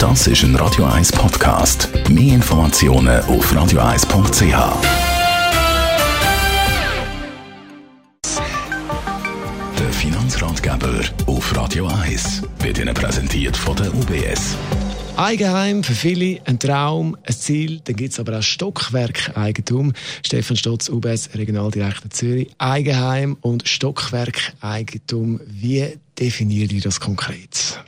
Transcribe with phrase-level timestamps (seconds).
[0.00, 1.90] Das ist ein Radio 1 Podcast.
[2.08, 4.42] Mehr Informationen auf radio1.ch.
[9.78, 14.56] Der Finanzratgeber auf Radio 1 wird Ihnen präsentiert von der UBS.
[15.18, 17.82] Eigenheim für viele ein Traum, ein Ziel.
[17.84, 19.92] Dann gibt es aber auch Stockwerkeigentum.
[20.24, 22.48] Stefan Stotz, UBS, Regionaldirektor Zürich.
[22.56, 25.42] Eigenheim und Stockwerkeigentum.
[25.46, 27.82] Wie definiert ihr das konkret?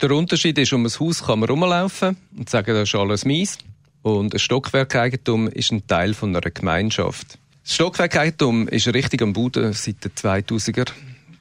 [0.00, 3.58] Der Unterschied ist, um ein Haus kann man rumlaufen und sagen, das ist alles mies.
[4.02, 7.38] Und ein Stockwerkeigentum ist ein Teil von einer Gemeinschaft.
[7.62, 10.90] Das Stockwerkeigentum ist richtig am Boden seit den 2000er.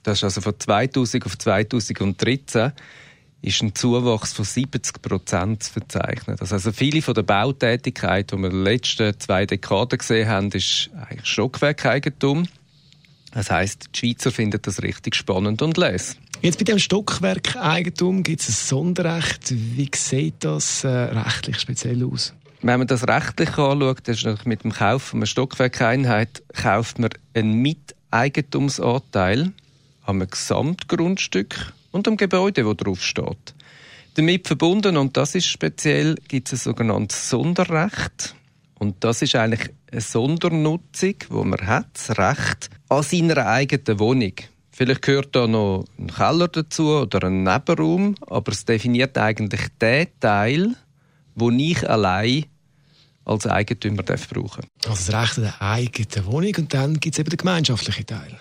[0.03, 2.71] Das ist also von 2000 auf 2013
[3.41, 6.35] ist ein Zuwachs von 70 Prozent zu verzeichnen.
[6.39, 10.89] Also viele von der Bautätigkeit, die wir in den letzten zwei Dekaden gesehen haben, ist
[10.93, 12.47] eigentlich Stockwerkeigentum.
[13.33, 16.15] Das heißt, die Schweizer finden das richtig spannend und lesen.
[16.41, 19.51] Jetzt bei dem Stockwerkeigentum gibt es ein Sonderrecht.
[19.51, 22.33] Wie sieht das äh, rechtlich speziell aus?
[22.61, 27.55] Wenn man das rechtlich anschaut, das ist mit dem Kauf einer Stockwerkeinheit, kauft man einen
[27.61, 29.51] Miteigentumsanteil
[30.05, 33.53] an einem Gesamtgrundstück und am Gebäude, wo drauf steht.
[34.15, 38.35] Damit verbunden, und das ist speziell, gibt es ein sogenanntes Sonderrecht.
[38.79, 44.33] Und das ist eigentlich eine Sondernutzung, wo man hat, das Recht an seiner eigenen Wohnung.
[44.71, 50.07] Vielleicht gehört da noch ein Keller dazu oder ein Nebenraum, aber es definiert eigentlich den
[50.21, 50.75] Teil,
[51.35, 52.45] wo ich allein
[53.25, 57.19] als Eigentümer darf brauchen Also das Recht an der eigenen Wohnung und dann gibt es
[57.19, 58.39] eben den gemeinschaftlichen Teil.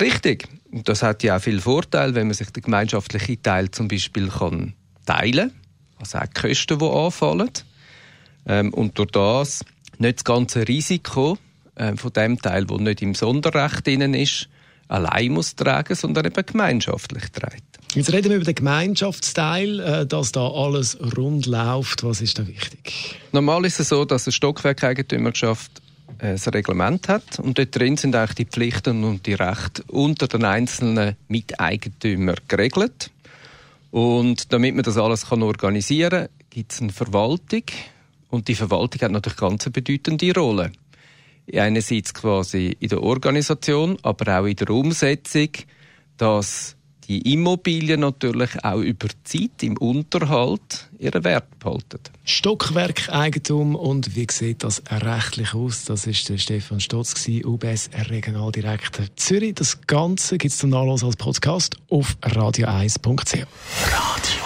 [0.00, 0.48] Richtig.
[0.72, 4.28] Und das hat ja auch viel Vorteil, wenn man sich den gemeinschaftlichen Teil zum Beispiel
[4.28, 4.74] kann
[5.06, 5.60] teilen kann,
[6.00, 7.50] also auch die Kosten, die anfallen.
[8.46, 9.64] Ähm, und durch das
[10.00, 11.38] nicht das ganze Risiko
[11.74, 14.48] äh, von dem Teil, der nicht im Sonderrecht drin ist,
[14.88, 17.64] allein muss tragen, sondern eben gemeinschaftlich trägt.
[17.94, 22.04] Jetzt reden wir über den Gemeinschaftsteil, äh, dass da alles rund läuft.
[22.04, 23.16] Was ist da wichtig?
[23.32, 25.82] Normal ist es so, dass eine Stockwerkeigentümerschaft
[26.18, 30.28] äh, ein Reglement hat und dort drin sind eigentlich die Pflichten und die Rechte unter
[30.28, 33.10] den einzelnen Miteigentümern geregelt.
[33.90, 37.62] Und damit man das alles kann organisieren kann, gibt es eine Verwaltung
[38.30, 40.72] und die Verwaltung hat natürlich ganz eine bedeutende Rolle
[41.54, 45.50] einerseits quasi in der Organisation, aber auch in der Umsetzung,
[46.16, 46.76] dass
[47.08, 52.00] die Immobilien natürlich auch über Zeit im Unterhalt ihren Wert behalten.
[52.24, 55.84] Stockwerkeigentum und wie sieht das rechtlich aus?
[55.84, 59.54] Das ist der Stefan Stotz, UBS Regionaldirektor Zürich.
[59.54, 63.46] Das Ganze gibt es zum Nachlass als Podcast auf radio1.ch.
[63.92, 64.45] Radio